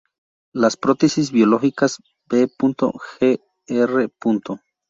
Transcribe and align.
Las 0.51 0.77
prótesis 0.77 1.31
biológicas, 1.31 1.99
v. 2.27 2.49
gr. 3.67 4.09